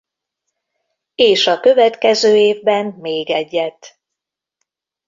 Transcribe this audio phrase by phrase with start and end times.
[1.15, 3.99] És a következő évben még egyet.